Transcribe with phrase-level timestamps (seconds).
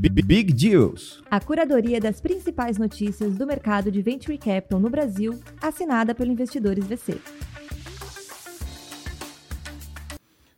[0.00, 1.20] Big Deals.
[1.28, 6.86] A curadoria das principais notícias do mercado de Venture Capital no Brasil, assinada pelo Investidores
[6.86, 7.18] VC.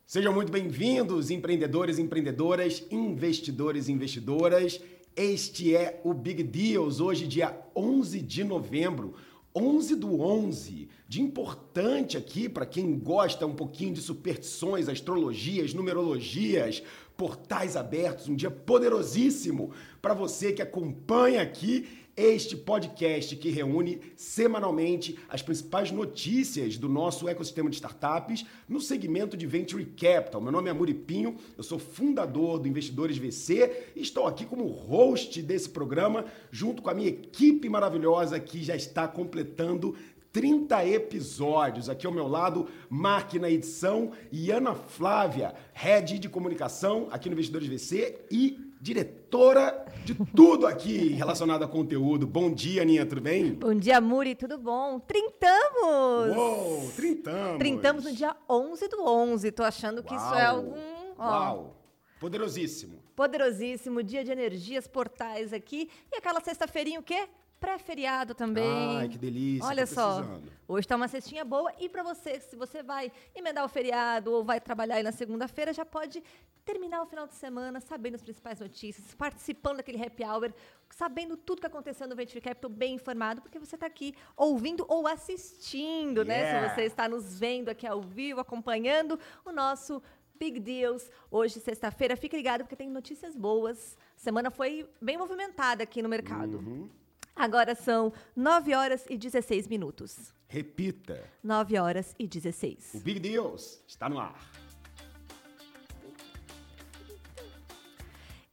[0.05, 4.79] Sejam muito bem-vindos, empreendedores, empreendedoras, investidores e investidoras.
[5.15, 9.15] Este é o Big Deals, hoje, dia 11 de novembro.
[9.55, 16.81] 11 do 11, de importante aqui para quem gosta um pouquinho de superstições, astrologias, numerologias,
[17.17, 19.71] portais abertos, um dia poderosíssimo
[20.01, 27.27] para você que acompanha aqui este podcast que reúne semanalmente as principais notícias do nosso
[27.27, 30.41] ecossistema de startups no segmento de Venture Capital.
[30.41, 35.41] Meu nome é Muripinho, eu sou fundador do Investidores VC e estou aqui como host
[35.41, 39.95] desse programa, junto com a minha equipe maravilhosa que já está completando
[40.31, 41.89] 30 episódios.
[41.89, 47.33] Aqui ao meu lado, Mark na edição e Ana Flávia, head de comunicação aqui no
[47.33, 52.25] Investidores VC e diretora de tudo aqui relacionado a conteúdo.
[52.25, 53.53] Bom dia, Aninha, tudo bem?
[53.53, 54.99] Bom dia, Muri, tudo bom?
[54.99, 56.35] Trintamos!
[56.35, 57.59] Uou, trintamos!
[57.59, 59.51] Trintamos no dia 11 do 11.
[59.51, 60.25] Tô achando que Uau.
[60.25, 60.73] isso é algum...
[61.15, 61.77] ó, Uau!
[62.19, 62.99] Poderosíssimo.
[63.15, 65.87] Poderosíssimo, dia de energias, portais aqui.
[66.11, 67.27] E aquela sexta-feirinha o quê?
[67.61, 68.97] Pré-feriado também.
[68.97, 69.67] Ai, que delícia.
[69.67, 70.25] Olha só,
[70.67, 74.43] hoje tá uma cestinha boa e para você, se você vai emendar o feriado ou
[74.43, 76.23] vai trabalhar aí na segunda-feira, já pode
[76.65, 80.51] terminar o final de semana sabendo as principais notícias, participando daquele happy hour,
[80.89, 85.05] sabendo tudo que aconteceu no Venture Capital, bem informado, porque você está aqui ouvindo ou
[85.05, 86.39] assistindo, né?
[86.39, 86.69] Yeah.
[86.69, 90.01] Se você está nos vendo aqui ao vivo, acompanhando o nosso
[90.33, 91.11] Big Deals.
[91.29, 93.95] Hoje, sexta-feira, fique ligado porque tem notícias boas.
[94.15, 96.57] Semana foi bem movimentada aqui no mercado.
[96.57, 96.89] Uhum.
[97.35, 100.33] Agora são 9 horas e 16 minutos.
[100.47, 101.23] Repita.
[101.43, 102.95] 9 horas e 16.
[102.95, 104.35] O Big Deals está no ar.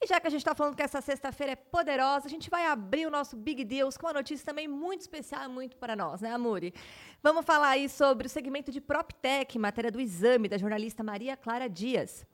[0.00, 2.66] E já que a gente está falando que essa sexta-feira é poderosa, a gente vai
[2.66, 6.20] abrir o nosso Big Deals com uma notícia também muito especial e muito para nós,
[6.20, 6.72] né, Amuri?
[7.20, 11.68] Vamos falar aí sobre o segmento de PropTech, matéria do exame da jornalista Maria Clara
[11.68, 12.24] Dias.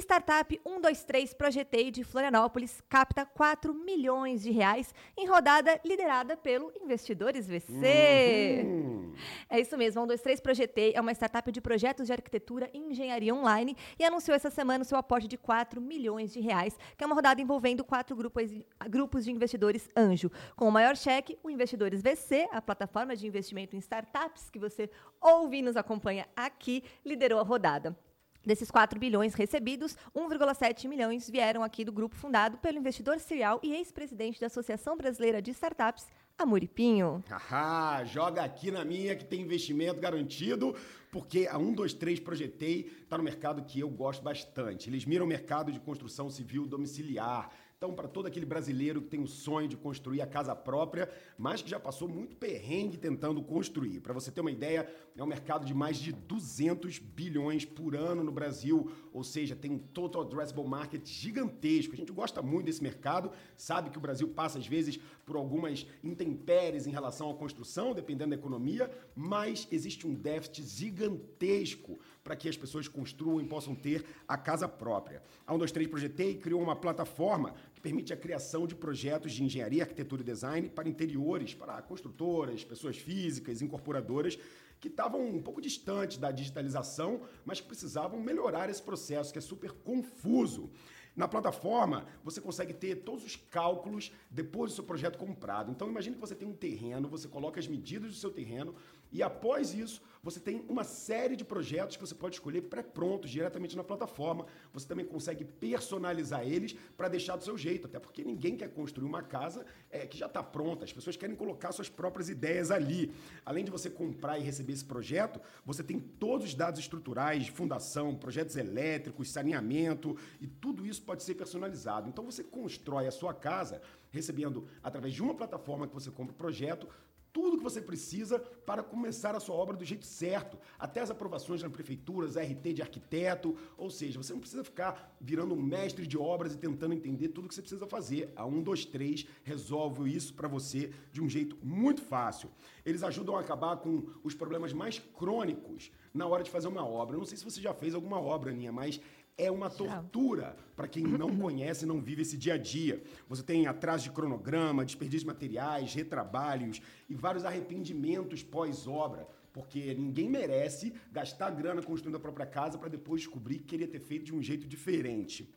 [0.00, 7.46] Startup 123 Projetei de Florianópolis capta 4 milhões de reais em rodada liderada pelo Investidores
[7.46, 8.64] VC.
[8.66, 9.12] Hum.
[9.48, 13.32] É isso mesmo, a 123 Projetei é uma startup de projetos de arquitetura e engenharia
[13.32, 17.06] online e anunciou essa semana o seu aporte de 4 milhões de reais, que é
[17.06, 18.50] uma rodada envolvendo quatro grupos,
[18.88, 20.28] grupos de investidores anjo.
[20.56, 24.90] Com o maior cheque, o Investidores VC, a plataforma de investimento em startups que você
[25.20, 27.96] ouve e nos acompanha aqui, liderou a rodada.
[28.44, 33.72] Desses 4 bilhões recebidos, 1,7 milhões vieram aqui do grupo fundado pelo investidor serial e
[33.72, 36.06] ex-presidente da Associação Brasileira de Startups,
[36.36, 37.24] Amuripinho.
[37.30, 40.74] Haha, joga aqui na minha que tem investimento garantido,
[41.10, 44.90] porque a 123 Projetei está no mercado que eu gosto bastante.
[44.90, 47.50] Eles miram o mercado de construção civil domiciliar.
[47.76, 51.60] Então, para todo aquele brasileiro que tem o sonho de construir a casa própria, mas
[51.60, 54.00] que já passou muito perrengue tentando construir.
[54.00, 58.24] Para você ter uma ideia, é um mercado de mais de 200 bilhões por ano
[58.24, 61.92] no Brasil, ou seja, tem um total addressable market gigantesco.
[61.92, 65.86] A gente gosta muito desse mercado, sabe que o Brasil passa às vezes por algumas
[66.02, 72.48] intempéries em relação à construção, dependendo da economia, mas existe um déficit gigantesco para que
[72.48, 75.22] as pessoas construam e possam ter a casa própria.
[75.46, 80.24] A 123 Projetei criou uma plataforma permite a criação de projetos de engenharia, arquitetura e
[80.24, 84.38] design para interiores, para construtoras, pessoas físicas, incorporadoras
[84.80, 89.42] que estavam um pouco distantes da digitalização, mas que precisavam melhorar esse processo que é
[89.42, 90.70] super confuso.
[91.14, 95.70] Na plataforma, você consegue ter todos os cálculos depois do seu projeto comprado.
[95.70, 98.74] Então, imagine que você tem um terreno, você coloca as medidas do seu terreno
[99.14, 103.76] e após isso, você tem uma série de projetos que você pode escolher pré-prontos diretamente
[103.76, 104.44] na plataforma.
[104.72, 109.06] Você também consegue personalizar eles para deixar do seu jeito, até porque ninguém quer construir
[109.06, 110.84] uma casa é, que já está pronta.
[110.84, 113.12] As pessoas querem colocar suas próprias ideias ali.
[113.46, 118.16] Além de você comprar e receber esse projeto, você tem todos os dados estruturais, fundação,
[118.16, 122.08] projetos elétricos, saneamento e tudo isso pode ser personalizado.
[122.08, 126.36] Então você constrói a sua casa recebendo através de uma plataforma que você compra o
[126.36, 126.88] projeto
[127.34, 131.60] tudo que você precisa para começar a sua obra do jeito certo, até as aprovações
[131.60, 136.16] nas prefeituras, RT de arquiteto, ou seja, você não precisa ficar virando um mestre de
[136.16, 138.32] obras e tentando entender tudo que você precisa fazer.
[138.36, 142.48] A 123 resolve isso para você de um jeito muito fácil.
[142.86, 147.16] Eles ajudam a acabar com os problemas mais crônicos na hora de fazer uma obra.
[147.16, 149.00] Eu não sei se você já fez alguma obra, Aninha, mas
[149.36, 153.02] é uma tortura para quem não conhece e não vive esse dia a dia.
[153.28, 159.26] Você tem atraso de cronograma, desperdício de materiais, retrabalhos e vários arrependimentos pós-obra.
[159.52, 164.00] Porque ninguém merece gastar grana construindo a própria casa para depois descobrir que queria ter
[164.00, 165.52] feito de um jeito diferente.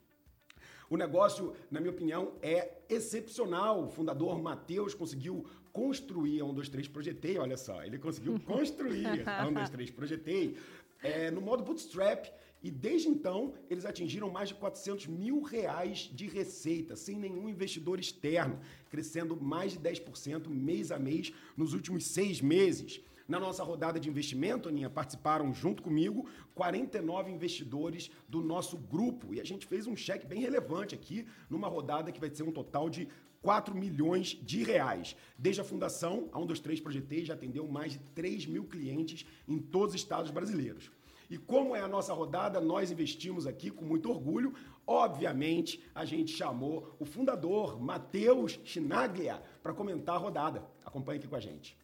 [0.90, 3.84] O negócio, na minha opinião, é excepcional.
[3.84, 9.92] O fundador Matheus conseguiu construir a 123 Projetei, olha só, ele conseguiu construir a 123
[9.92, 10.58] Projetei
[11.04, 12.26] é, no modo bootstrap
[12.64, 18.00] e desde então, eles atingiram mais de 400 mil reais de receita, sem nenhum investidor
[18.00, 18.60] externo,
[18.90, 23.02] crescendo mais de 10% mês a mês nos últimos seis meses.
[23.28, 29.34] Na nossa rodada de investimento, Aninha, participaram junto comigo 49 investidores do nosso grupo.
[29.34, 32.52] E a gente fez um cheque bem relevante aqui, numa rodada que vai ser um
[32.52, 33.08] total de
[33.42, 35.16] 4 milhões de reais.
[35.38, 39.94] Desde a fundação, a 123 Projetei já atendeu mais de 3 mil clientes em todos
[39.94, 40.90] os estados brasileiros.
[41.30, 44.54] E como é a nossa rodada, nós investimos aqui com muito orgulho.
[44.86, 50.64] Obviamente, a gente chamou o fundador, Matheus Chinaglia, para comentar a rodada.
[50.86, 51.78] Acompanhe aqui com a gente.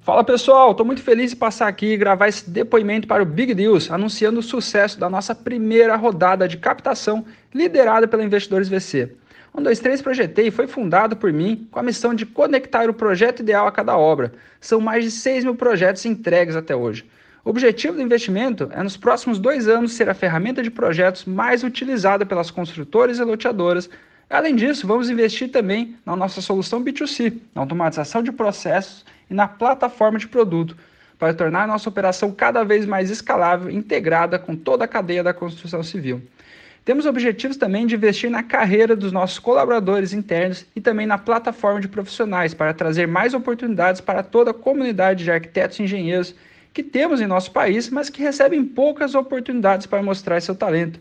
[0.00, 3.54] Fala pessoal, estou muito feliz de passar aqui e gravar esse depoimento para o Big
[3.54, 9.14] Deals, anunciando o sucesso da nossa primeira rodada de captação liderada pela Investidores VC.
[9.54, 13.72] 123 Projetei foi fundado por mim com a missão de conectar o projeto ideal a
[13.72, 14.32] cada obra.
[14.60, 17.04] São mais de 6 mil projetos entregues até hoje.
[17.42, 21.64] O objetivo do investimento é, nos próximos dois anos, ser a ferramenta de projetos mais
[21.64, 23.88] utilizada pelas construtoras e loteadoras.
[24.28, 29.48] Além disso, vamos investir também na nossa solução B2C, na automatização de processos e na
[29.48, 30.76] plataforma de produto,
[31.18, 35.22] para tornar a nossa operação cada vez mais escalável e integrada com toda a cadeia
[35.22, 36.22] da construção civil.
[36.84, 41.80] Temos objetivos também de investir na carreira dos nossos colaboradores internos e também na plataforma
[41.80, 46.34] de profissionais para trazer mais oportunidades para toda a comunidade de arquitetos e engenheiros
[46.72, 51.00] que temos em nosso país, mas que recebem poucas oportunidades para mostrar seu talento.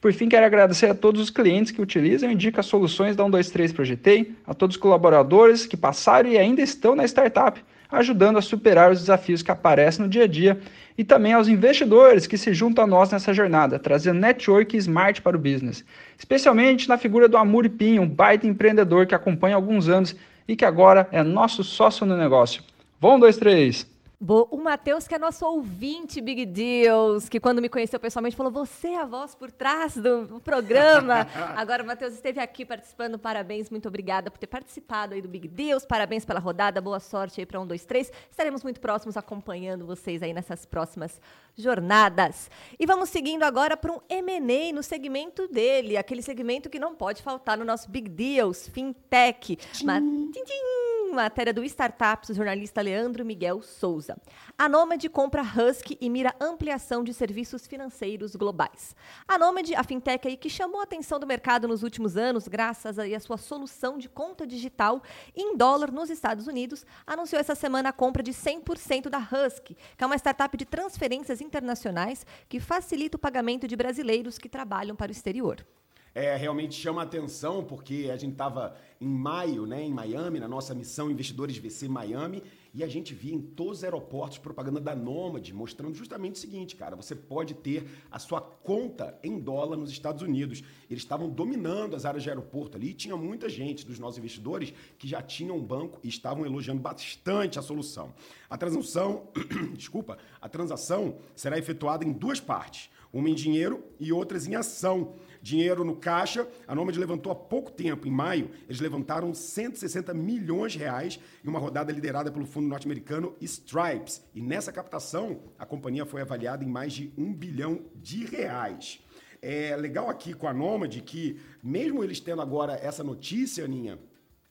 [0.00, 3.72] Por fim, quero agradecer a todos os clientes que utilizam e indicam soluções da 123
[3.72, 8.90] Projetei, a todos os colaboradores que passaram e ainda estão na startup, ajudando a superar
[8.90, 10.58] os desafios que aparecem no dia a dia,
[10.98, 15.36] e também aos investidores que se juntam a nós nessa jornada, trazendo network smart para
[15.36, 15.84] o business.
[16.18, 20.16] Especialmente na figura do Amuri Pinho, um baita empreendedor que acompanha há alguns anos
[20.48, 22.62] e que agora é nosso sócio no negócio.
[23.00, 23.91] Vamos, dois, três!
[24.24, 28.88] O Matheus, que é nosso ouvinte Big Deals, que quando me conheceu pessoalmente falou: Você
[28.88, 31.26] é a voz por trás do programa.
[31.56, 33.18] Agora o Matheus esteve aqui participando.
[33.18, 35.84] Parabéns, muito obrigada por ter participado aí do Big Deals.
[35.84, 36.80] Parabéns pela rodada.
[36.80, 38.12] Boa sorte aí para um, dois, três.
[38.30, 41.20] Estaremos muito próximos acompanhando vocês aí nessas próximas
[41.56, 42.48] jornadas.
[42.78, 47.22] E vamos seguindo agora para um M&A no segmento dele, aquele segmento que não pode
[47.22, 49.56] faltar no nosso Big Deals, Fintech.
[49.56, 49.86] Tchim.
[50.32, 54.16] tchim, tchim matéria do Startups, o jornalista Leandro Miguel Souza.
[54.56, 58.96] A Nomad compra Husky e mira ampliação de serviços financeiros globais.
[59.28, 62.98] A Nomad, a fintech aí que chamou a atenção do mercado nos últimos anos, graças
[62.98, 65.02] à sua solução de conta digital
[65.36, 70.04] em dólar nos Estados Unidos, anunciou essa semana a compra de 100% da Husky, que
[70.04, 75.10] é uma startup de transferências internacionais que facilita o pagamento de brasileiros que trabalham para
[75.10, 75.64] o exterior
[76.14, 80.74] é, realmente chama atenção, porque a gente estava em maio, né, em Miami, na nossa
[80.74, 82.42] missão Investidores VC Miami,
[82.74, 86.76] e a gente via em todos os aeroportos propaganda da Nomad, mostrando justamente o seguinte,
[86.76, 90.62] cara, você pode ter a sua conta em dólar nos Estados Unidos.
[90.88, 94.72] Eles estavam dominando as áreas de aeroporto ali, e tinha muita gente dos nossos investidores
[94.98, 98.14] que já tinham um banco e estavam elogiando bastante a solução.
[98.48, 99.28] A transação,
[99.74, 105.14] desculpa, a transação será efetuada em duas partes, uma em dinheiro e outras em ação
[105.42, 106.48] dinheiro no caixa.
[106.66, 111.48] A Nomad levantou há pouco tempo, em maio, eles levantaram 160 milhões de reais em
[111.48, 114.22] uma rodada liderada pelo fundo norte-americano Stripes.
[114.34, 119.02] E nessa captação, a companhia foi avaliada em mais de um bilhão de reais.
[119.40, 123.98] É legal aqui com a Nomad que, mesmo eles tendo agora essa notícia, Aninha,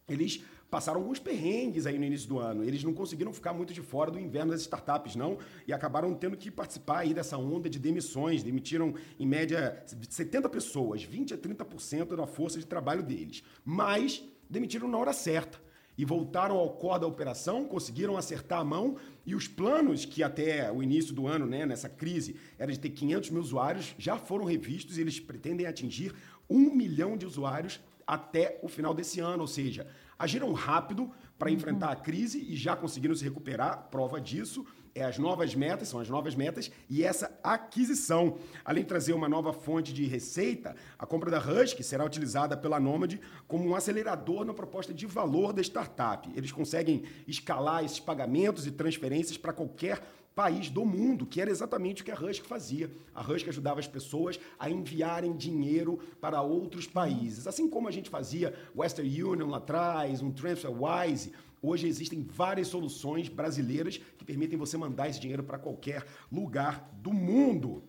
[0.07, 2.63] eles passaram alguns perrengues aí no início do ano.
[2.63, 5.37] Eles não conseguiram ficar muito de fora do inverno das startups, não,
[5.67, 8.41] e acabaram tendo que participar aí dessa onda de demissões.
[8.41, 13.43] Demitiram, em média, 70 pessoas, 20 a 30% da força de trabalho deles.
[13.65, 15.59] Mas demitiram na hora certa
[15.97, 20.71] e voltaram ao core da operação, conseguiram acertar a mão e os planos que até
[20.71, 24.45] o início do ano, né, nessa crise, era de ter 500 mil usuários, já foram
[24.45, 26.15] revistos e eles pretendem atingir
[26.49, 31.55] um milhão de usuários até o final desse ano, ou seja, agiram rápido para uhum.
[31.55, 33.87] enfrentar a crise e já conseguiram se recuperar.
[33.89, 38.37] Prova disso é as novas metas, são as novas metas e essa aquisição.
[38.63, 42.79] Além de trazer uma nova fonte de receita, a compra da Husky será utilizada pela
[42.79, 43.15] Nomad
[43.47, 46.29] como um acelerador na proposta de valor da startup.
[46.35, 50.01] Eles conseguem escalar esses pagamentos e transferências para qualquer
[50.41, 52.89] país do mundo, que era exatamente o que a Husky fazia.
[53.13, 57.45] A Husky ajudava as pessoas a enviarem dinheiro para outros países.
[57.45, 61.31] Assim como a gente fazia Western Union lá atrás, um TransferWise,
[61.61, 67.13] hoje existem várias soluções brasileiras que permitem você mandar esse dinheiro para qualquer lugar do
[67.13, 67.83] mundo.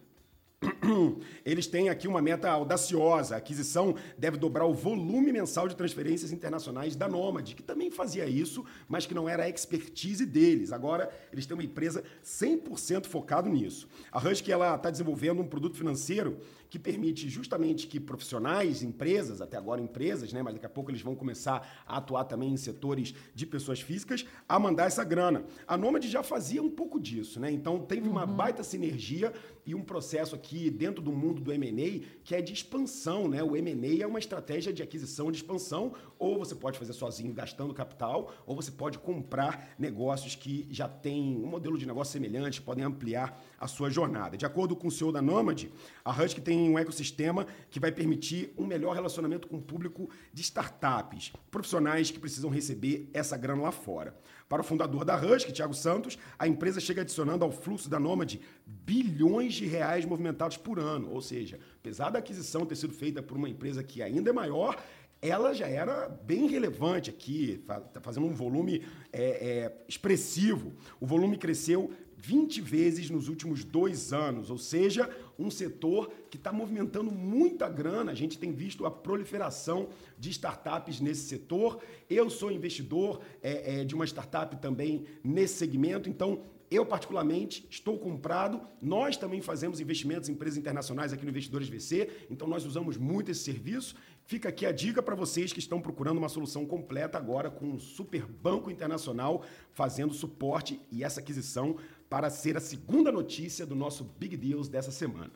[1.45, 3.35] eles têm aqui uma meta audaciosa.
[3.35, 8.27] A aquisição deve dobrar o volume mensal de transferências internacionais da Nomad, que também fazia
[8.27, 10.73] isso, mas que não era a expertise deles.
[10.73, 13.89] Agora, eles têm uma empresa 100% focado nisso.
[14.11, 16.39] A Husky está desenvolvendo um produto financeiro
[16.73, 21.03] que permite justamente que profissionais, empresas, até agora empresas, né, mas daqui a pouco eles
[21.03, 25.45] vão começar a atuar também em setores de pessoas físicas, a mandar essa grana.
[25.67, 27.51] A Nomad já fazia um pouco disso, né?
[27.51, 28.35] Então teve uma uhum.
[28.35, 29.35] baita sinergia
[29.67, 33.43] e um processo aqui dentro do mundo do M&A que é de expansão, né?
[33.43, 37.75] O M&A é uma estratégia de aquisição de expansão, ou você pode fazer sozinho gastando
[37.75, 42.85] capital, ou você pode comprar negócios que já têm um modelo de negócio semelhante, podem
[42.85, 44.37] ampliar a sua jornada.
[44.37, 45.67] De acordo com o CEO da Nomad,
[46.05, 50.43] a Husky tem um ecossistema que vai permitir um melhor relacionamento com o público de
[50.43, 54.17] startups, profissionais que precisam receber essa grana lá fora.
[54.49, 58.35] Para o fundador da Husky, Thiago Santos, a empresa chega adicionando ao fluxo da Nomad
[58.67, 61.11] bilhões de reais movimentados por ano.
[61.11, 64.77] Ou seja, apesar da aquisição ter sido feita por uma empresa que ainda é maior,
[65.23, 70.73] ela já era bem relevante aqui, está fazendo um volume é, é, expressivo.
[71.01, 71.93] O volume cresceu
[72.23, 78.13] 20 vezes nos últimos dois anos, ou seja, um setor que está movimentando muita grana.
[78.13, 81.83] A gente tem visto a proliferação de startups nesse setor.
[82.09, 87.99] Eu sou investidor é, é, de uma startup também nesse segmento, então eu, particularmente, estou
[87.99, 88.59] comprado.
[88.81, 93.31] Nós também fazemos investimentos em empresas internacionais aqui no Investidores VC, então nós usamos muito
[93.31, 93.95] esse serviço.
[94.25, 97.79] Fica aqui a dica para vocês que estão procurando uma solução completa agora com um
[97.79, 101.77] super banco internacional fazendo suporte e essa aquisição
[102.13, 105.31] para ser a segunda notícia do nosso Big Deals dessa semana.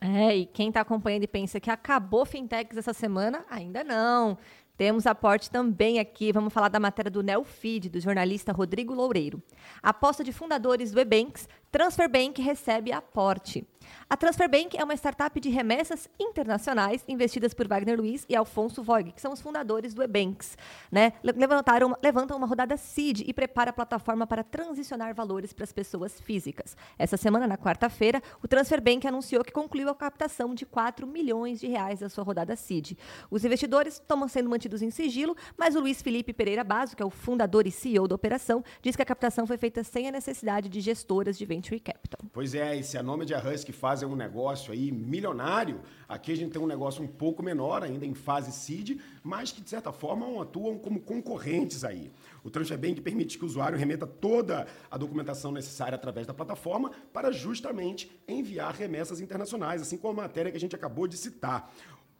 [0.00, 4.36] É, e quem está acompanhando e pensa que acabou fintechs essa semana, ainda não.
[4.78, 9.42] Temos aporte também aqui, vamos falar da matéria do Nelfeed, do jornalista Rodrigo Loureiro.
[9.82, 13.66] Aposta de fundadores do Ebanks, Transferbank recebe aporte.
[14.08, 19.12] A Transferbank é uma startup de remessas internacionais investidas por Wagner Luiz e Alfonso Voig,
[19.12, 20.56] que são os fundadores do Ebanks.
[20.90, 21.12] Né?
[21.22, 26.20] Levantaram, levantam uma rodada seed e prepara a plataforma para transicionar valores para as pessoas
[26.20, 26.76] físicas.
[26.98, 31.66] Essa semana, na quarta-feira, o Transferbank anunciou que concluiu a captação de 4 milhões de
[31.66, 32.92] reais da sua rodada seed.
[33.30, 37.06] Os investidores estão sendo mantidos em sigilo, mas o Luiz Felipe Pereira Basso, que é
[37.06, 40.68] o fundador e CEO da operação, diz que a captação foi feita sem a necessidade
[40.68, 42.20] de gestoras de venture capital.
[42.32, 45.80] Pois é, esse é nome de Arrus que fazem um negócio aí milionário.
[46.08, 49.60] Aqui a gente tem um negócio um pouco menor, ainda em fase seed, mas que
[49.60, 52.10] de certa forma atuam como concorrentes aí.
[52.44, 57.30] O Transferbank permite que o usuário remeta toda a documentação necessária através da plataforma para
[57.30, 61.72] justamente enviar remessas internacionais, assim como a matéria que a gente acabou de citar.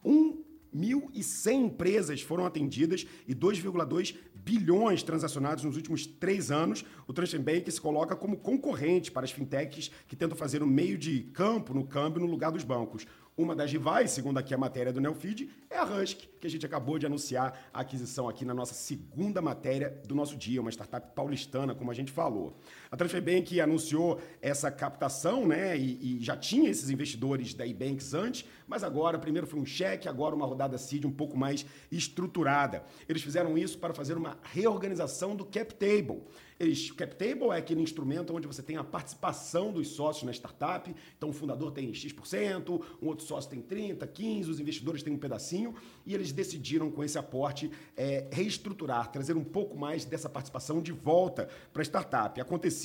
[0.05, 0.43] Um
[0.75, 6.84] 1.100 empresas foram atendidas e 2,2 bilhões transacionados nos últimos três anos.
[7.06, 11.25] O Transferbank se coloca como concorrente para as fintechs que tentam fazer o meio de
[11.34, 13.06] campo no câmbio no lugar dos bancos.
[13.37, 16.66] Uma das rivais, segundo aqui a matéria do Neofeed, é a Husk, que a gente
[16.66, 21.14] acabou de anunciar a aquisição aqui na nossa segunda matéria do nosso dia, uma startup
[21.14, 22.58] paulistana, como a gente falou.
[22.90, 28.45] A Transferbank anunciou essa captação, né, e, e já tinha esses investidores da eBanks antes,
[28.66, 32.85] mas agora, primeiro foi um cheque, agora uma rodada seed um pouco mais estruturada.
[33.09, 36.23] Eles fizeram isso para fazer uma reorganização do cap table.
[36.61, 40.92] Eles, cap table é aquele instrumento onde você tem a participação dos sócios na startup.
[41.16, 45.18] Então, o fundador tem X%, um outro sócio tem 30%, 15%, os investidores têm um
[45.18, 45.75] pedacinho.
[46.04, 50.90] E eles decidiram, com esse aporte, é, reestruturar, trazer um pouco mais dessa participação de
[50.90, 52.40] volta para a startup.
[52.40, 52.77] Aconteceu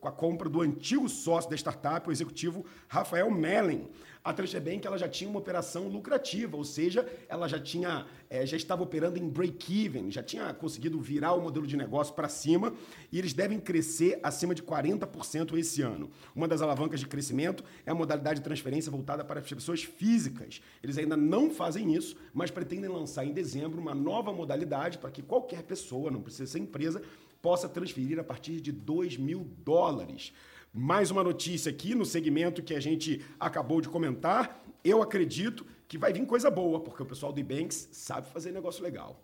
[0.00, 3.88] com a compra do antigo sócio da startup, o executivo Rafael Mellen
[4.28, 8.58] a Transferbank ela já tinha uma operação lucrativa, ou seja, ela já tinha é, já
[8.58, 12.74] estava operando em break-even, já tinha conseguido virar o modelo de negócio para cima
[13.10, 16.10] e eles devem crescer acima de 40% esse ano.
[16.36, 20.60] Uma das alavancas de crescimento é a modalidade de transferência voltada para as pessoas físicas.
[20.82, 25.22] Eles ainda não fazem isso, mas pretendem lançar em dezembro uma nova modalidade para que
[25.22, 27.00] qualquer pessoa, não precisa ser empresa,
[27.48, 30.34] possa transferir a partir de 2 mil dólares.
[30.70, 34.62] Mais uma notícia aqui no segmento que a gente acabou de comentar.
[34.84, 38.84] Eu acredito que vai vir coisa boa, porque o pessoal do Ebanks sabe fazer negócio
[38.84, 39.18] legal.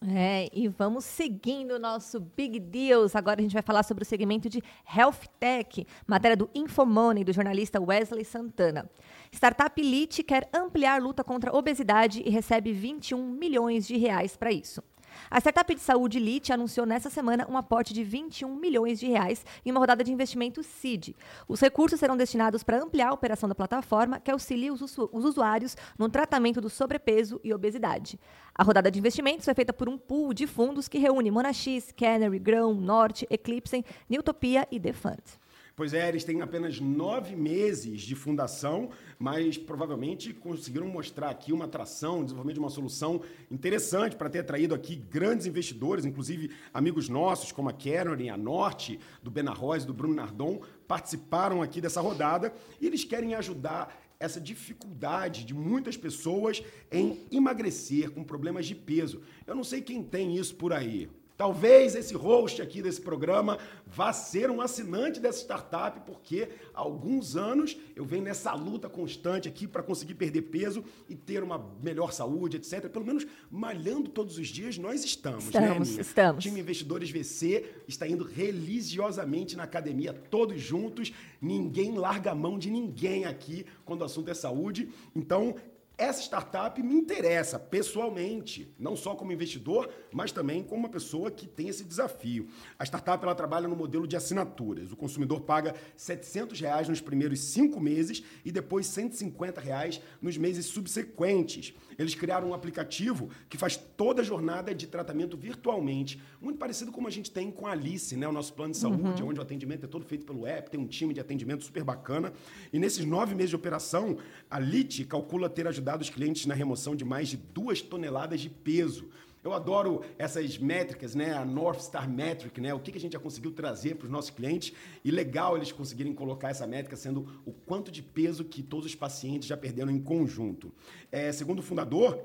[0.00, 3.14] É, e vamos seguindo o nosso Big Deals.
[3.14, 4.62] Agora a gente vai falar sobre o segmento de
[4.96, 8.90] Health Tech, matéria do Infomoney, do jornalista Wesley Santana.
[9.30, 14.50] Startup Elite quer ampliar luta contra a obesidade e recebe 21 milhões de reais para
[14.50, 14.82] isso.
[15.30, 19.44] A startup de saúde Elite anunciou nessa semana um aporte de 21 milhões de reais
[19.64, 21.14] em uma rodada de investimento seed.
[21.48, 25.76] Os recursos serão destinados para ampliar a operação da plataforma, que auxilia os, os usuários
[25.98, 28.18] no tratamento do sobrepeso e obesidade.
[28.54, 32.38] A rodada de investimentos foi feita por um pool de fundos que reúne Monax, Canary,
[32.38, 35.41] Grão, Norte, Eclipse, Newtopia e The Fund.
[35.74, 41.64] Pois é, eles têm apenas nove meses de fundação, mas provavelmente conseguiram mostrar aqui uma
[41.64, 47.08] atração, um desenvolvimento de uma solução interessante para ter atraído aqui grandes investidores, inclusive amigos
[47.08, 52.52] nossos, como a Caroline, a Norte, do Benarroz, do Bruno Nardon, participaram aqui dessa rodada
[52.78, 56.62] e eles querem ajudar essa dificuldade de muitas pessoas
[56.92, 59.22] em emagrecer com problemas de peso.
[59.46, 61.08] Eu não sei quem tem isso por aí.
[61.36, 67.36] Talvez esse host aqui desse programa vá ser um assinante dessa startup, porque há alguns
[67.36, 72.12] anos eu venho nessa luta constante aqui para conseguir perder peso e ter uma melhor
[72.12, 72.88] saúde, etc.
[72.88, 76.02] Pelo menos malhando todos os dias, nós estamos, estamos né?
[76.02, 76.44] Estamos.
[76.44, 81.12] O time Investidores VC está indo religiosamente na academia, todos juntos.
[81.40, 84.88] Ninguém larga a mão de ninguém aqui quando o assunto é saúde.
[85.14, 85.54] Então,
[85.98, 91.46] essa startup me interessa pessoalmente, não só como investidor, mas também como uma pessoa que
[91.46, 92.48] tem esse desafio.
[92.78, 94.90] A startup ela trabalha no modelo de assinaturas.
[94.90, 100.66] O consumidor paga 700 reais nos primeiros cinco meses e depois 150 reais nos meses
[100.66, 101.74] subsequentes.
[101.98, 107.06] Eles criaram um aplicativo que faz toda a jornada de tratamento virtualmente, muito parecido como
[107.06, 108.26] a gente tem com a Alice, né?
[108.26, 109.28] o nosso plano de saúde, uhum.
[109.28, 112.32] onde o atendimento é todo feito pelo app, tem um time de atendimento super bacana.
[112.72, 114.16] E nesses nove meses de operação,
[114.50, 118.48] a Lite calcula ter ajudado os clientes na remoção de mais de duas toneladas de
[118.48, 119.08] peso.
[119.44, 121.34] Eu adoro essas métricas, né?
[121.34, 122.72] A North Star Metric, né?
[122.72, 124.72] O que, que a gente já conseguiu trazer para os nossos clientes.
[125.04, 128.94] E legal eles conseguirem colocar essa métrica sendo o quanto de peso que todos os
[128.94, 130.72] pacientes já perderam em conjunto.
[131.10, 132.22] É, segundo o fundador,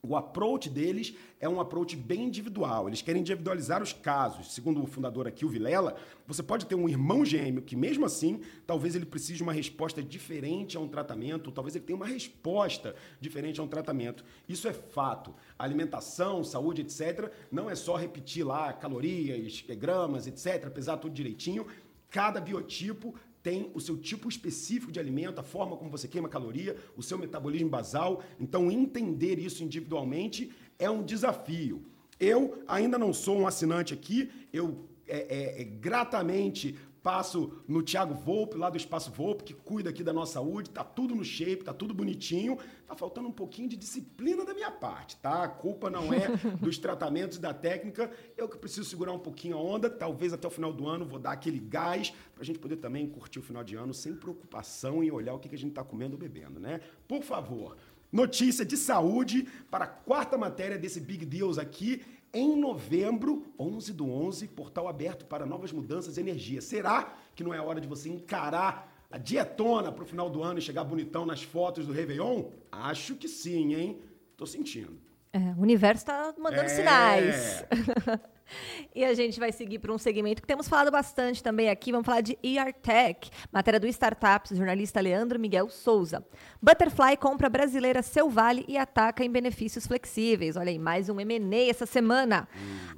[0.00, 2.88] o approach deles é um approach bem individual.
[2.88, 4.54] Eles querem individualizar os casos.
[4.54, 8.40] Segundo o fundador aqui, o Vilela, você pode ter um irmão gêmeo que, mesmo assim,
[8.64, 12.94] talvez ele precise de uma resposta diferente a um tratamento, talvez ele tenha uma resposta
[13.20, 14.24] diferente a um tratamento.
[14.48, 15.34] Isso é fato.
[15.58, 21.66] Alimentação, saúde, etc., não é só repetir lá calorias, gramas, etc., pesar tudo direitinho.
[22.08, 26.76] Cada biotipo tem o seu tipo específico de alimento, a forma como você queima caloria,
[26.96, 28.22] o seu metabolismo basal.
[28.38, 31.82] Então, entender isso individualmente é um desafio.
[32.18, 38.14] Eu ainda não sou um assinante aqui, eu é, é, é, gratamente passo no Thiago
[38.14, 41.64] Volpe, lá do Espaço Volpe, que cuida aqui da nossa saúde, tá tudo no shape,
[41.64, 42.58] tá tudo bonitinho.
[42.86, 45.42] Tá faltando um pouquinho de disciplina da minha parte, tá?
[45.42, 46.28] A culpa não é
[46.60, 48.10] dos tratamentos e da técnica.
[48.36, 51.18] Eu que preciso segurar um pouquinho a onda, talvez até o final do ano vou
[51.18, 55.04] dar aquele gás para a gente poder também curtir o final de ano sem preocupação
[55.04, 56.80] em olhar o que a gente está comendo ou bebendo, né?
[57.06, 57.76] Por favor,
[58.10, 64.10] notícia de saúde para a quarta matéria desse Big Deals aqui em novembro, 11 do
[64.10, 66.60] 11, portal aberto para novas mudanças de energia.
[66.60, 70.58] Será que não é hora de você encarar a dietona para o final do ano
[70.58, 72.50] e chegar bonitão nas fotos do Réveillon?
[72.70, 74.00] Acho que sim, hein?
[74.36, 74.98] Tô sentindo.
[75.32, 76.68] É, o universo está mandando é.
[76.68, 77.64] sinais.
[78.94, 81.92] E a gente vai seguir para um segmento que temos falado bastante também aqui.
[81.92, 86.24] Vamos falar de ER Tech, matéria do Startups, jornalista Leandro Miguel Souza.
[86.60, 90.56] Butterfly compra brasileira Seu Vale e ataca em benefícios flexíveis.
[90.56, 92.48] Olha aí, mais um M&A essa semana.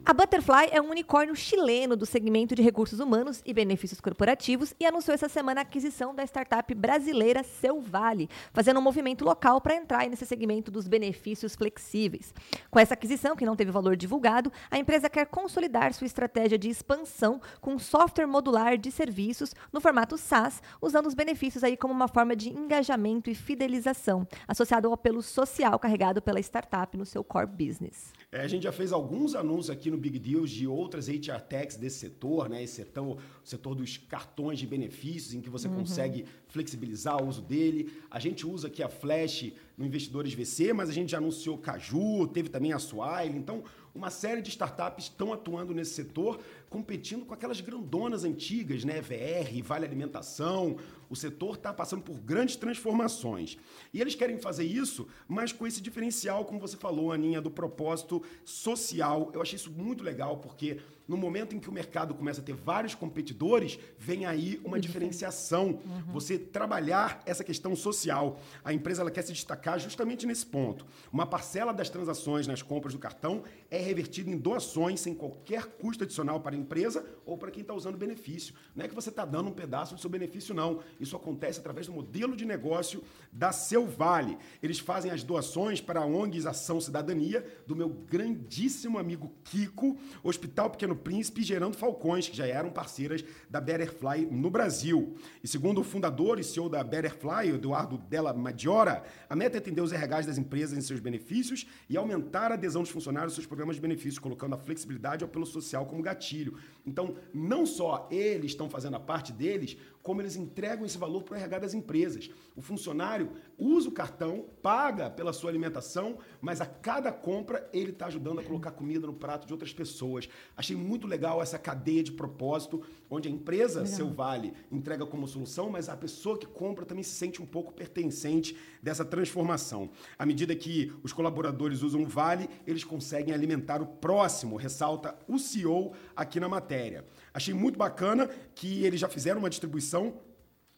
[0.04, 4.86] A Butterfly é um unicórnio chileno do segmento de recursos humanos e benefícios corporativos e
[4.86, 9.74] anunciou essa semana a aquisição da startup brasileira Seu Vale, fazendo um movimento local para
[9.74, 12.32] entrar nesse segmento dos benefícios flexíveis.
[12.70, 16.68] Com essa aquisição, que não teve valor divulgado, a empresa quer consolidar sua estratégia de
[16.68, 22.08] expansão com software modular de serviços no formato SaaS, usando os benefícios aí como uma
[22.08, 27.46] forma de engajamento e fidelização, associado ao apelo social carregado pela startup no seu core
[27.46, 28.12] business.
[28.30, 31.76] É, a gente já fez alguns anúncios aqui no Big Deals de outras HR Techs
[31.76, 32.62] desse setor, né?
[32.62, 33.18] Esse setor,
[33.50, 35.76] setor dos cartões de benefícios, em que você uhum.
[35.76, 37.92] consegue flexibilizar o uso dele.
[38.10, 42.26] A gente usa aqui a Flash no Investidores VC, mas a gente já anunciou Caju,
[42.28, 43.36] teve também a Swile.
[43.36, 43.62] Então,
[43.94, 49.00] uma série de startups estão atuando nesse setor, competindo com aquelas grandonas antigas, né?
[49.00, 50.76] VR, Vale Alimentação.
[51.10, 53.58] O setor está passando por grandes transformações.
[53.92, 58.22] E eles querem fazer isso, mas com esse diferencial, como você falou, Aninha, do propósito
[58.44, 59.32] social.
[59.34, 60.78] Eu achei isso muito legal, porque
[61.10, 65.80] no momento em que o mercado começa a ter vários competidores, vem aí uma diferenciação.
[65.84, 66.12] Uhum.
[66.12, 68.38] Você trabalhar essa questão social.
[68.64, 70.86] A empresa ela quer se destacar justamente nesse ponto.
[71.12, 76.04] Uma parcela das transações nas compras do cartão é revertida em doações sem qualquer custo
[76.04, 78.54] adicional para a empresa ou para quem está usando benefício.
[78.74, 80.80] Não é que você está dando um pedaço do seu benefício, não.
[81.00, 84.38] Isso acontece através do modelo de negócio da Seu Vale.
[84.62, 90.70] Eles fazem as doações para a ONGs Ação Cidadania, do meu grandíssimo amigo Kiko, Hospital
[90.70, 95.14] Pequeno Príncipe e Gerando Falcões, que já eram parceiras da Betterfly no Brasil.
[95.42, 99.80] E segundo o fundador e CEO da Betterfly, Eduardo Della Maggiora, a meta é atender
[99.80, 103.46] os RHs das empresas em seus benefícios e aumentar a adesão dos funcionários aos seus
[103.46, 106.49] programas de benefícios, colocando a flexibilidade ao apelo social como gatilho.
[106.86, 111.34] Então, não só eles estão fazendo a parte deles, como eles entregam esse valor para
[111.34, 112.30] o RH das empresas.
[112.56, 118.06] O funcionário usa o cartão, paga pela sua alimentação, mas a cada compra ele está
[118.06, 120.28] ajudando a colocar comida no prato de outras pessoas.
[120.56, 123.96] Achei muito legal essa cadeia de propósito, onde a empresa, legal.
[123.96, 127.72] seu vale, entrega como solução, mas a pessoa que compra também se sente um pouco
[127.72, 129.90] pertencente dessa transformação.
[130.18, 135.38] À medida que os colaboradores usam o vale, eles conseguem alimentar o próximo, ressalta o
[135.38, 137.04] CEO aqui na matéria.
[137.32, 140.14] Achei muito bacana que eles já fizeram uma distribuição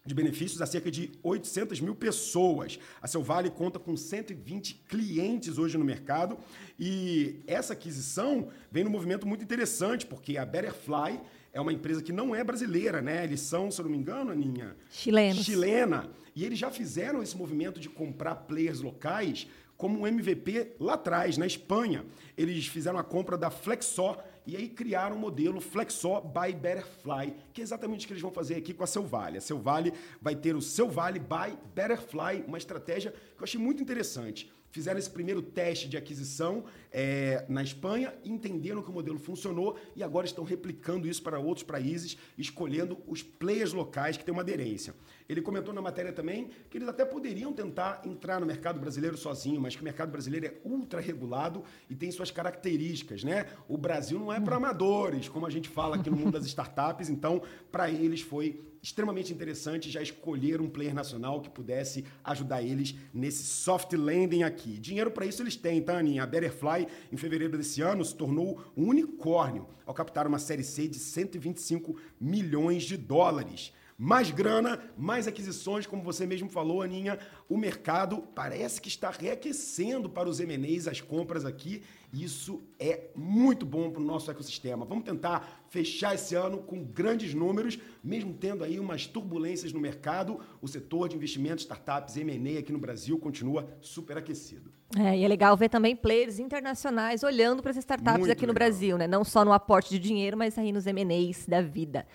[0.05, 2.79] de benefícios a cerca de 800 mil pessoas.
[3.01, 6.37] A Seu Vale conta com 120 clientes hoje no mercado
[6.79, 11.21] e essa aquisição vem num movimento muito interessante, porque a Betterfly
[11.53, 13.25] é uma empresa que não é brasileira, né?
[13.25, 14.75] Eles são, se eu não me engano, Aninha...
[14.91, 15.45] Chilenos.
[15.45, 16.11] Chilena.
[16.35, 21.37] E eles já fizeram esse movimento de comprar players locais como um MVP lá atrás,
[21.37, 22.05] na Espanha.
[22.37, 27.61] Eles fizeram a compra da Flexó, e aí criaram um modelo Flexó by Betterfly, que
[27.61, 29.39] é exatamente o que eles vão fazer aqui com a Seu Vale.
[29.39, 33.61] A Seu Vale vai ter o Seu Vale by Betterfly, uma estratégia que eu achei
[33.61, 39.19] muito interessante fizeram esse primeiro teste de aquisição é, na Espanha, entenderam que o modelo
[39.19, 44.33] funcionou e agora estão replicando isso para outros países, escolhendo os players locais que têm
[44.33, 44.95] uma aderência.
[45.29, 49.61] Ele comentou na matéria também que eles até poderiam tentar entrar no mercado brasileiro sozinho,
[49.61, 53.47] mas que o mercado brasileiro é ultra regulado e tem suas características, né?
[53.69, 57.11] O Brasil não é para amadores, como a gente fala aqui no mundo das startups,
[57.11, 62.95] então para eles foi extremamente interessante já escolher um player nacional que pudesse ajudar eles
[63.15, 64.62] nesse soft landing aqui.
[64.71, 66.23] Dinheiro para isso eles têm, tá, Aninha?
[66.23, 70.89] A Betterfly, em fevereiro desse ano, se tornou um unicórnio ao captar uma série C
[70.89, 73.73] de 125 milhões de dólares
[74.03, 77.21] mais grana, mais aquisições, como você mesmo falou, Aninha.
[77.49, 81.83] O mercado parece que está reaquecendo para os M&As, as compras aqui.
[82.13, 84.85] Isso é muito bom para o nosso ecossistema.
[84.85, 90.39] Vamos tentar fechar esse ano com grandes números, mesmo tendo aí umas turbulências no mercado.
[90.61, 94.71] O setor de investimentos, startups, M&A aqui no Brasil continua super aquecido.
[94.95, 98.53] É, e é legal ver também players internacionais olhando para as startups muito aqui no
[98.53, 99.07] Brasil, né?
[99.07, 102.07] Não só no aporte de dinheiro, mas aí nos M&As da vida.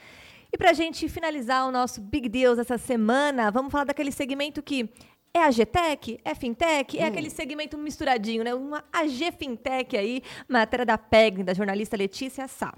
[0.53, 4.62] E para a gente finalizar o nosso Big Deals essa semana, vamos falar daquele segmento
[4.62, 4.89] que
[5.38, 6.19] é a GTEC?
[6.26, 6.97] É Fintech?
[6.97, 7.08] É hum.
[7.08, 8.54] aquele segmento misturadinho, né?
[8.54, 12.73] Uma AG Fintech aí, matéria da PEG, da jornalista Letícia Sá.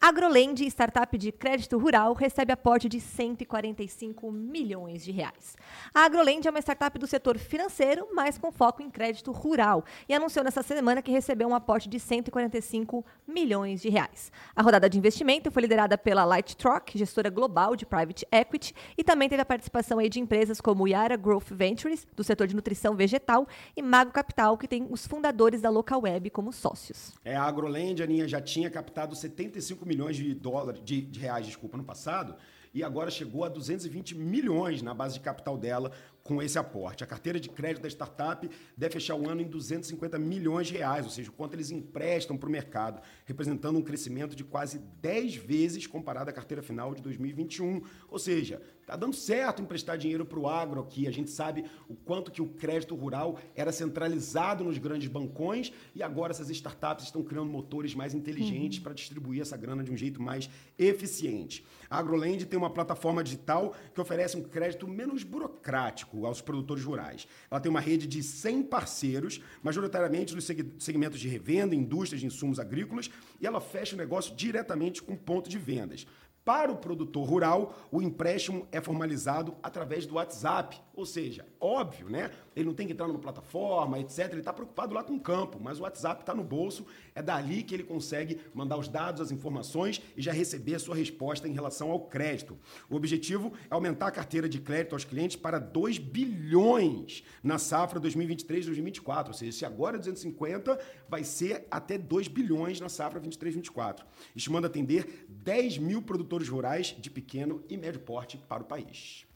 [0.00, 5.56] Agrolend, startup de crédito rural, recebe aporte de 145 milhões de reais.
[5.92, 10.14] A Agrolend é uma startup do setor financeiro, mas com foco em crédito rural, e
[10.14, 14.30] anunciou nessa semana que recebeu um aporte de 145 milhões de reais.
[14.54, 19.02] A rodada de investimento foi liderada pela Light Truck, gestora global de private equity, e
[19.02, 22.94] também teve a participação aí de empresas como Yara Growth Ventures, do setor de nutrição
[22.94, 27.12] vegetal, e Mago Capital, que tem os fundadores da Local Web como sócios.
[27.24, 31.76] É, a Agroland, Aninha, já tinha captado 75 milhões de dólares, de, de reais, desculpa,
[31.76, 32.36] no passado,
[32.72, 35.92] e agora chegou a 220 milhões na base de capital dela,
[36.24, 37.04] com esse aporte.
[37.04, 41.04] A carteira de crédito da startup deve fechar o ano em 250 milhões de reais,
[41.04, 45.36] ou seja, o quanto eles emprestam para o mercado, representando um crescimento de quase 10
[45.36, 47.82] vezes comparado à carteira final de 2021.
[48.08, 51.06] Ou seja, está dando certo emprestar dinheiro para o agro aqui.
[51.06, 56.02] A gente sabe o quanto que o crédito rural era centralizado nos grandes bancões e
[56.02, 58.84] agora essas startups estão criando motores mais inteligentes uhum.
[58.84, 61.66] para distribuir essa grana de um jeito mais eficiente.
[61.94, 67.28] A AgroLand tem uma plataforma digital que oferece um crédito menos burocrático aos produtores rurais.
[67.48, 72.58] Ela tem uma rede de 100 parceiros, majoritariamente nos segmentos de revenda, indústrias de insumos
[72.58, 73.08] agrícolas,
[73.40, 76.04] e ela fecha o negócio diretamente com ponto de vendas.
[76.44, 80.78] Para o produtor rural, o empréstimo é formalizado através do WhatsApp.
[80.94, 82.30] Ou seja, óbvio, né?
[82.54, 84.30] Ele não tem que entrar numa plataforma, etc.
[84.30, 86.86] Ele está preocupado lá com o campo, mas o WhatsApp está no bolso.
[87.14, 90.94] É dali que ele consegue mandar os dados, as informações e já receber a sua
[90.94, 92.58] resposta em relação ao crédito.
[92.90, 98.00] O objetivo é aumentar a carteira de crédito aos clientes para 2 bilhões na safra
[98.00, 99.28] 2023-2024.
[99.28, 104.04] Ou seja, se agora é 250, vai ser até 2 bilhões na safra 23-24.
[104.34, 109.26] Estimando atender 10 mil produtores produtores rurais de pequeno e médio porte para o país.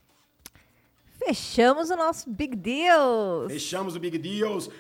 [1.29, 3.53] Fechamos o nosso Big Deals.
[3.53, 4.71] Fechamos o Big Deals.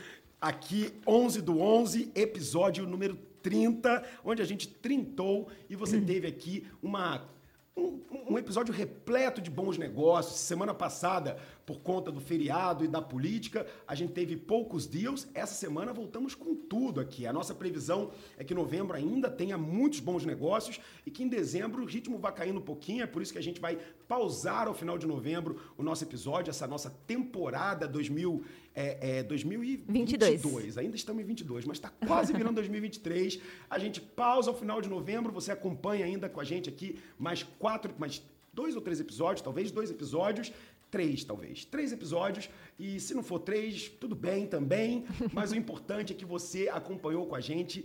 [0.40, 6.66] Aqui, 11 do 11, episódio número 30, onde a gente trintou e você teve aqui
[6.82, 7.28] uma
[7.76, 10.40] um, um, episódio repleto de bons negócios.
[10.40, 11.36] Semana passada,
[11.68, 15.28] por conta do feriado e da política, a gente teve poucos deals.
[15.34, 17.26] Essa semana voltamos com tudo aqui.
[17.26, 21.82] A nossa previsão é que novembro ainda tenha muitos bons negócios e que em dezembro
[21.82, 23.02] o ritmo vai caindo um pouquinho.
[23.02, 23.76] É por isso que a gente vai
[24.08, 28.42] pausar ao final de novembro o nosso episódio, essa nossa temporada 2000,
[28.74, 30.42] é, é, 2022.
[30.42, 30.78] 22.
[30.78, 33.40] Ainda estamos em 22, mas está quase virando 2023.
[33.68, 35.30] A gente pausa ao final de novembro.
[35.32, 38.22] Você acompanha ainda com a gente aqui mais quatro, mais
[38.54, 40.50] dois ou três episódios, talvez dois episódios.
[40.90, 41.64] Três, talvez.
[41.64, 42.48] Três episódios.
[42.78, 45.04] E se não for três, tudo bem também.
[45.32, 47.84] Mas o importante é que você acompanhou com a gente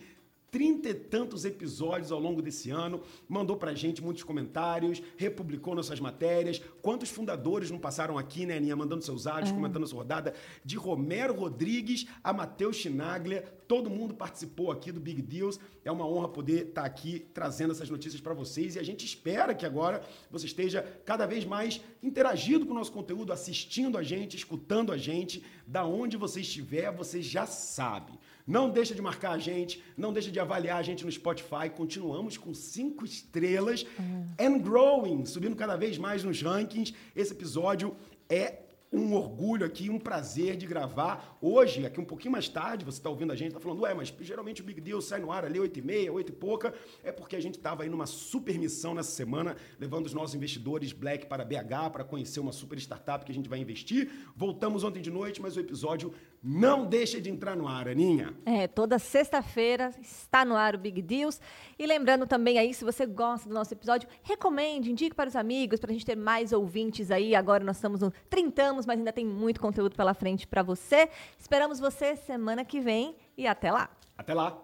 [0.54, 6.00] trinta e tantos episódios ao longo desse ano, mandou pra gente muitos comentários, republicou nossas
[6.00, 6.62] matérias.
[6.80, 9.54] Quantos fundadores não passaram aqui, né, Aninha, mandando seus áudios, é.
[9.56, 10.36] comentando sua rodada?
[10.64, 15.60] De Romero Rodrigues a Matheus Chinaglia, todo mundo participou aqui do Big Deals.
[15.84, 19.04] É uma honra poder estar tá aqui trazendo essas notícias para vocês e a gente
[19.04, 24.04] espera que agora você esteja cada vez mais interagindo com o nosso conteúdo, assistindo a
[24.04, 28.14] gente, escutando a gente, da onde você estiver, você já sabe.
[28.46, 31.68] Não deixa de marcar a gente, não deixa de avaliar a gente no Spotify.
[31.76, 34.28] Continuamos com cinco estrelas uhum.
[34.40, 36.94] and growing, subindo cada vez mais nos rankings.
[37.16, 37.96] Esse episódio
[38.30, 38.60] é
[38.94, 41.38] um orgulho aqui, um prazer de gravar.
[41.42, 44.14] Hoje, aqui um pouquinho mais tarde, você está ouvindo a gente, está falando, ué, mas
[44.22, 46.74] geralmente o Big Deal sai no ar ali 8 e meia, 8 e pouca.
[47.04, 50.94] É porque a gente estava aí numa super missão nessa semana, levando os nossos investidores
[50.94, 54.12] Black para BH para conhecer uma super startup que a gente vai investir.
[54.36, 58.34] Voltamos ontem de noite, mas o episódio não deixa de entrar no ar, Aninha.
[58.46, 61.40] É, toda sexta-feira está no ar o Big Deals.
[61.80, 65.80] E lembrando também aí, se você gosta do nosso episódio, recomende, indique para os amigos,
[65.80, 67.34] para a gente ter mais ouvintes aí.
[67.34, 71.10] Agora nós estamos no 30 anos, mas ainda tem muito conteúdo pela frente para você.
[71.40, 73.90] Esperamos você semana que vem e até lá.
[74.18, 74.63] Até lá.